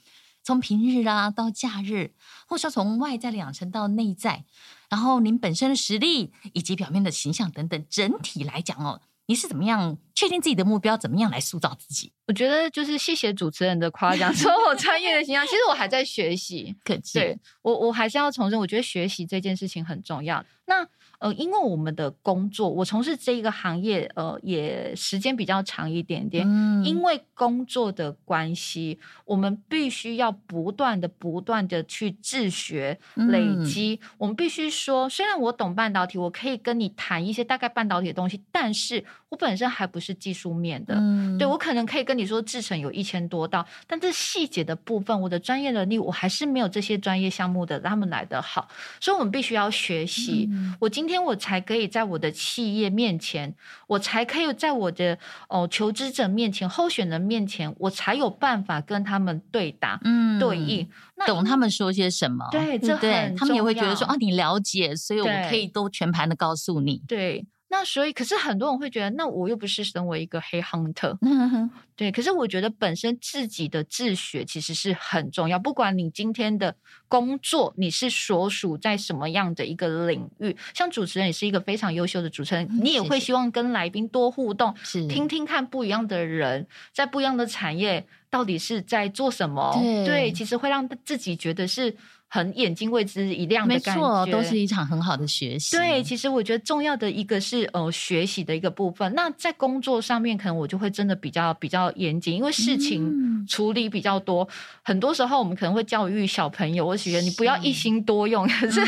[0.42, 2.14] 从平日啊到假日，
[2.46, 4.44] 或说从外在的养成到内在，
[4.88, 9.00] 然后您本身的实力以及表面的形象等等，整体来讲哦。
[9.26, 10.98] 你是怎么样确定自己的目标？
[10.98, 12.12] 怎么样来塑造自己？
[12.26, 15.42] 我觉得就是谢谢主持人的夸奖，说我专业的形象。
[15.46, 20.44] 其实我还在学习， 可对我我还是要重申，我觉得学习这件事情很重要。
[20.66, 20.86] 那
[21.18, 26.46] 呃，因为我们的工作，我从事这一个行业，呃，也时间比较长一点点。
[26.46, 33.98] 嗯，因为工作的关系，我们必须要不断的、不断的去自学、累积。
[34.00, 40.94] 嗯，我们必须说，虽然我懂半导体，我可以跟你谈一些大概半导体的东西，但是我本身还不是技术面的。
[40.96, 48.68] 嗯，对，我可能可以跟你说制程有一千多道，但这细节的部分，我的专业能力我还是没有这些专业项目的他们来的好。
[49.00, 50.48] 所以，我们必须要学习。
[50.50, 51.20] 嗯，我今天。
[51.20, 53.54] 我才可以在我的企业面前，
[53.86, 55.16] 我才可以在我的
[55.48, 60.88] 哦求职者面前、候选人面前，我才有办法跟他们对答、嗯对应，
[61.26, 62.48] 懂他们说些什么。
[62.50, 67.02] 对，这很对，他们也会觉得说啊，你了解，所以我可以都全盘的告诉你。
[67.06, 67.46] 对。
[67.72, 71.16] 那所以，可是很多人会觉得，那我又不是身为一个黑 hunter，
[71.94, 72.10] 对。
[72.10, 75.56] 可是我觉得本身自己的自学其实是很重要。
[75.56, 76.74] 不管你今天的
[77.06, 89.78] 工作你是所属在什么样的一个领域，像主持人也是一个非常优秀的主持人，你也会希望跟来宾多互动，是听听看不一样的人在不一样的产业到底是在做什么。
[89.80, 91.96] 对，对，其实会让自己觉得是。
[92.32, 95.76] 很眼睛为之一亮的感觉，没错，都是一场很好的学习。
[95.76, 99.12] 对，其实我觉得重要的一个是呃学习的一个部分。
[99.16, 104.44] 那在工作上面，可能我就会真的比较比较严谨，因为事情处理比较多。
[104.44, 104.48] 嗯、
[104.84, 108.48] 很多时候我们可能会教育小朋友，我觉得你不要一心多用。
[108.48, 108.80] 是可是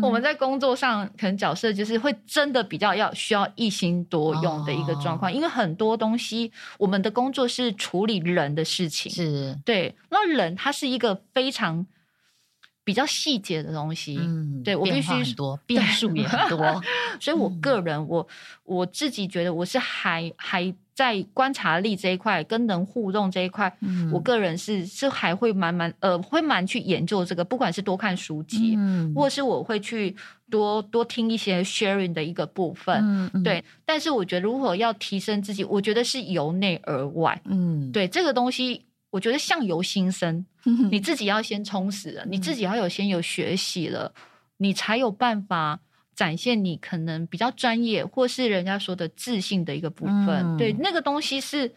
[0.00, 9.92] 我们在工作上，可能角色就是会真的比较要需要一心多用的一个状况，哦、因为很多东西我们的工作是处理人的事情，是对。
[10.10, 11.84] 那人他是一个非常。
[12.84, 16.82] 比较细节的东西，嗯，对我必须很多变数也很 多，
[17.18, 18.28] 所以我个人，嗯、我
[18.64, 30.14] 我自己觉得我是还还在观察力这一块跟人互动这一块，嗯、我个人是是还会蛮蛮呃会蛮去研究这个，不管是多看书籍，嗯，或是我会去
[30.50, 33.42] 多多听一些 sharing 的一个部分，嗯，嗯。
[33.42, 33.64] 对。
[33.86, 38.82] 但是我觉得如果要提升自己，我觉得是由内而外，嗯，对这个东西。
[39.14, 40.44] 我觉得相由心生，
[40.90, 44.12] 你自己要先充实了，你自己要有先有学习了，
[44.56, 45.78] 你才有办法
[46.16, 50.28] 展现你可能比较专业或是人家说的自信的一个部分。
[50.28, 51.72] 嗯、对，那个东西是。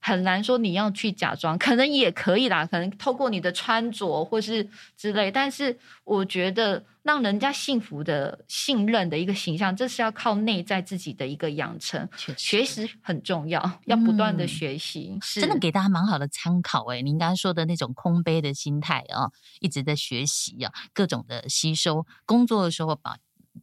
[0.00, 5.30] 很难说你要去假装，可能也可以啦，可能透过你的穿着或是之类。
[5.30, 12.08] 但是我觉得让人家幸福的、信任的一个形象，这是要靠内在自己的一个养成。
[12.36, 16.84] 学习很重要，要不断的学习，真的给大家蛮好的参考。
[16.86, 19.28] 哎，您刚刚说的那种空杯的心态啊，
[19.60, 22.06] 一直在学习啊，各种的吸收。
[22.24, 23.18] 工作的时候把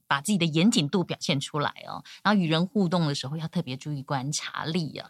[0.07, 5.09] 把自己的严谨度表现出来哦，然后与人互动的时候要特别注意观察力啊。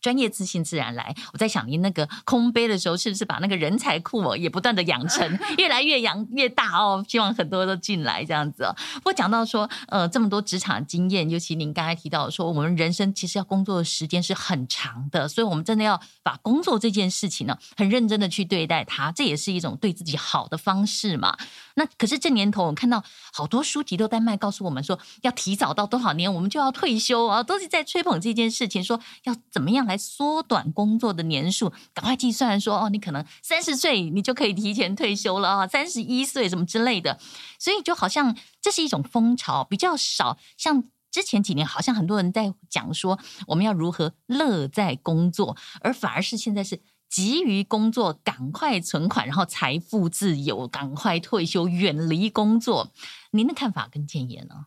[0.00, 1.14] 专业自信自然来。
[1.32, 7.04] 我在想，您那个空杯的时候，是不是把那个人才库哦，也不断的养成， 越来越养越大哦？
[7.08, 8.74] 希望很多都进来这样子哦。
[8.94, 21.36] 不过讲到说，呃，这么多职场经验，尤其您刚才提到说，我们人生其实要工作的时间是很长的，所以我们真的要把工作这件事情呢，很认真的去对待它，这也是一种对自己好的方式嘛。
[21.74, 37.18] 那可是这年头，我看到好多书籍都在卖，告诉我们说要提早到多少年我们就要退休啊，都是在吹捧这件事情，说要怎么样来缩短工作的年数，赶快计算说哦，你可能三十岁你就可以提前退休了啊，三十一岁什么之类的，
[37.58, 40.38] 所以就好像这是一种风潮，比较少。
[40.56, 43.18] 像之前几年，好像很多人在讲说
[43.48, 46.80] 我们要如何乐在工作，而反而是现在是。
[47.10, 52.92] 急于工作，赶快存款，然后财富自由，赶快退休，远离工作。
[53.32, 54.66] 您的看法跟建言呢？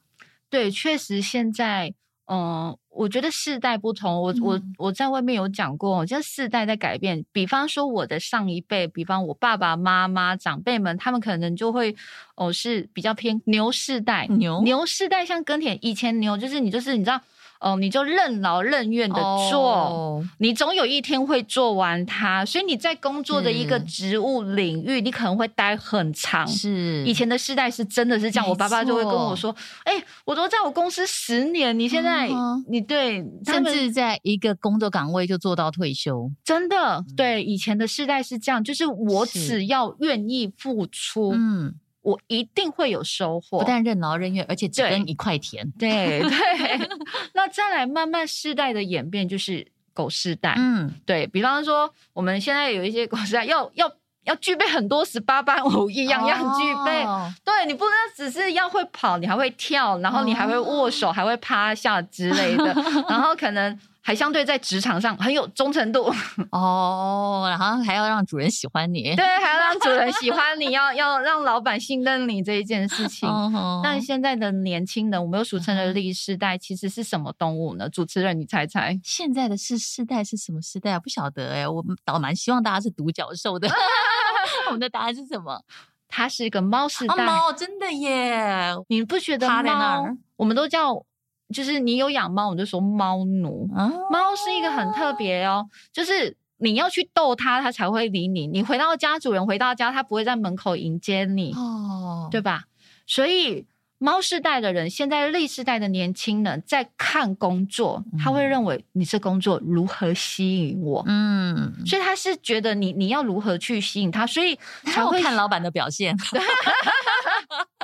[0.49, 1.93] 对，确实现在。
[2.25, 7.25] 嗯，我觉得世代不同，我我我在外面有讲过，就世代在改变。
[7.31, 11.95] 比方说我的上一辈，比方我爸爸妈妈长辈们，他们可能就会
[12.35, 17.19] 哦是比较偏牛世代，牛牛世代像耕田，以前牛就是你就是你知道。
[17.63, 19.15] 哦，你就任劳任怨的
[19.49, 20.23] 做，oh.
[20.39, 22.43] 你总有一天会做完它。
[22.43, 26.45] 所以你在工作的一个职务领域，你可能会待很长。
[26.45, 29.55] 是以前的世代是真的是这样，我爸爸就会跟我说
[29.85, 32.61] ：“哎、欸，我都在我公司十年，你现在、uh.
[32.67, 37.41] 你对，甚至在一个工作岗位就做到退休，真的对。
[37.41, 45.69] 以前的世代是这样，就是我只要愿意付出，嗯。”我一定会有收获，不但任劳任怨，而且只跟一块田。
[45.71, 46.89] 对对，对
[47.33, 50.53] 那再来慢慢世代的演变，就是狗世代。
[50.57, 53.91] 嗯，对，比方说，我们现在有一些狗世代要要
[54.25, 57.03] 要具备很多十八般武艺，样样具备。
[57.03, 62.73] 哦、对，你不能只是要会跑，你还会跳，然后你还会握手，哦、还会趴下之类的，
[63.09, 63.79] 然后可能。
[64.05, 66.13] 还相对在职场上很有忠诚度
[66.51, 73.29] 哦，然后还要让主人喜欢你，对，还要让主人喜欢你，要要让老板信任你这一件事情。
[73.29, 77.89] 哦、但现在的年轻人，我们又俗称的 Z 世代，其实是什么动物呢？
[77.89, 78.99] 主持人，你猜猜？
[79.05, 80.99] 现在的是世代是什么世代啊？
[80.99, 83.69] 不晓得哎、欸，我倒蛮希望大家是独角兽的。
[84.67, 85.63] 我们的答案是什么？
[86.09, 87.25] 它是一个猫世代。
[87.25, 88.75] 猫、哦、真的耶？
[88.89, 90.05] 你不觉得猫？
[90.35, 91.05] 我们都叫。
[91.53, 93.69] 就是你有养猫，我就说猫奴。
[94.09, 98.47] 猫是一个很特别哦，就是你要去逗它，它才会理你。
[98.47, 102.63] 你回到家，主人回到家，它不会在门口迎接你，哦，对吧？
[103.05, 103.65] 所以
[103.99, 111.03] 猫世代的人，现在 Z 世代的年轻人在看工作，他会认为你这工作如何吸引我？
[111.07, 114.57] 嗯，所以他是觉得你你要如何去吸引他，所以
[114.91, 116.17] 才会看老板的表现。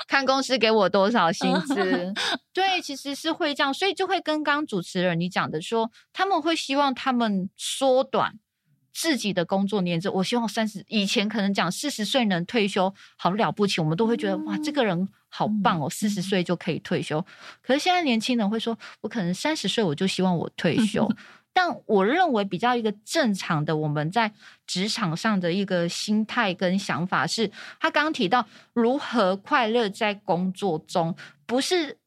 [0.08, 1.76] 看公司给我多少薪资，
[2.54, 8.40] 对，其实是会这样，所以就会跟刚主持人你讲的说，他们会希望他们缩短
[8.94, 10.10] 自己的工作年资。
[10.10, 17.24] 我希望三十以前可能讲四十岁能退休，好了不起，我们都会觉得哇，这个人好棒哦，四十岁就可以退休。
[17.62, 21.08] 可是现在年轻人会说，我可能三十岁我就希望我退 休。
[21.62, 24.32] 但我认为比较一个正常的，我们在
[24.66, 27.52] 职场上的一个心态跟想法是，
[27.82, 31.14] 他刚刚提到如何快乐在工作中，
[31.46, 31.98] 不是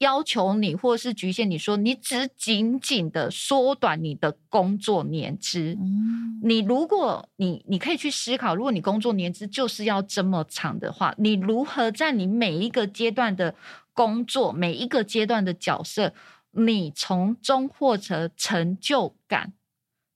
[0.00, 5.74] 要求你或是局限你说，你只紧紧的缩短你的工作年资。
[5.80, 13.54] 嗯，你如果你你可以去思考，如果你工作年资就是要这么长的话，你如何在你每一个阶段的
[13.94, 16.12] 工作，每一个阶段的角色，
[16.52, 19.52] 你从中获得成就感，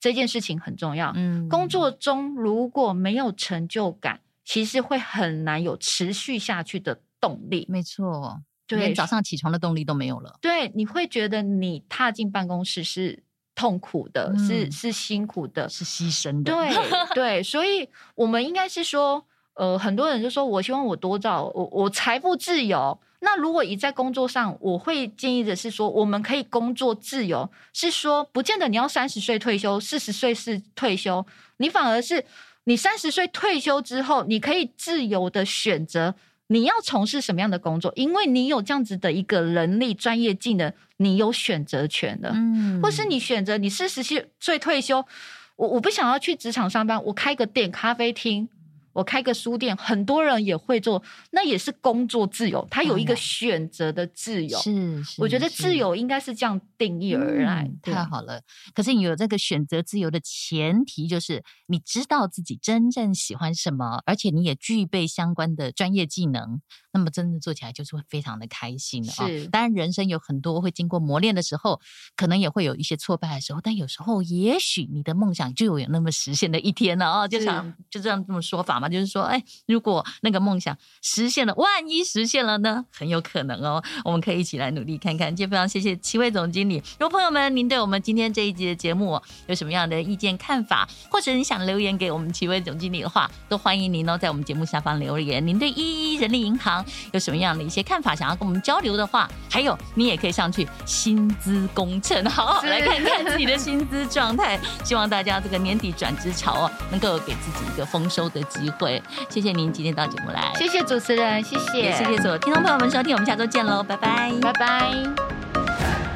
[0.00, 1.12] 这件事情很重要。
[1.14, 7.66] 嗯，工作中如果没有成就感，其实会很难有持续下去的动力。
[7.68, 10.38] 没错，对，连早上起床的动力都没有了。
[10.40, 13.22] 对，你会觉得你踏进办公室是
[13.54, 16.52] 痛苦的，嗯、是是辛苦的，是牺牲的。
[16.52, 16.70] 对
[17.14, 19.24] 对，所以我们应该是说，
[19.54, 22.98] 呃，很多人就说，我希望我多早，我我财富自由。
[23.24, 31.24] 那如果你在工作上，我会建议的是说，我们可以工作自由，是说不见得你要三十岁退休，四十岁是退休，
[31.58, 32.24] 你反而是
[32.64, 36.16] 你三十岁退休之后，你可以自由的选择
[36.48, 42.32] 你要从事什么样的工作，因为你有这样子的一个能力、专业技能，你有选择权的。
[42.34, 44.02] 嗯，或是你选择你四十
[44.40, 45.06] 岁退休，
[45.54, 48.48] 我我不想要去职场上班，我开个店、咖啡厅。
[48.92, 54.58] 我开个书店，很多人也会做，那也是工作自由，他有一个选择的自由。
[54.58, 57.62] 是，是，我觉得自由应该是这样定义而来。
[57.62, 58.42] 嗯、太好了，
[58.74, 66.60] 可是你有这个选择自由的前提，就是你知道自己真正喜欢什么，而且你也具备相关的专业技能，
[66.92, 69.26] 那么真的做起来就是会非常的开心的啊。
[69.26, 71.80] 是，当然人生有很多会经过磨练的时候，
[72.14, 77.28] 可能也会有一些挫败的时候，但有时候也许你的梦想就有那么实现的一天了啊！
[77.28, 78.81] 就想就这样这么说法。
[78.88, 82.84] 就是说，哎，如果那个梦想实现了，万一实现了呢？
[82.90, 83.82] 很有可能哦。
[84.04, 85.28] 我们可以一起来努力看看。
[85.34, 86.82] 今天非常谢谢七位总经理。
[86.98, 95.46] 如果朋友们您对我们今天这一集的节目有什么样的意见看法，或者你想留言给我们七位总经理的话，都欢迎您哦，在我们节目下方留言。
[95.46, 104.58] 您对一一人力银行有什么样的一些看法，想要跟我们交流的话，还有你也可以上去薪资工程，好好来看看自己的薪资状态。
[104.84, 109.02] 希望大家这个年底转职潮哦，能够给自己一个丰收的机会。
[109.28, 116.11] 谢谢您今天到节目来，谢谢主持人，谢谢，谢谢所有听众朋友们收听，我们下周见喽，拜拜，拜拜。